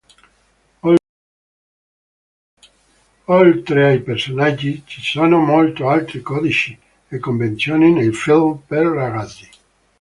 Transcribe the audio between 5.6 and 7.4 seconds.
altri codici e